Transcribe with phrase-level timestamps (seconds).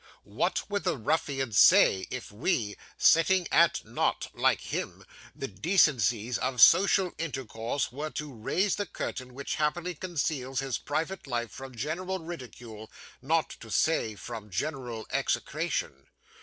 [0.23, 6.59] What would the ruffian say, if we, setting at naught, like him, the decencies of
[6.59, 12.17] social intercourse, were to raise the curtain which happily conceals His private life from general
[12.17, 12.89] ridicule,
[13.21, 16.07] not to say from general execration?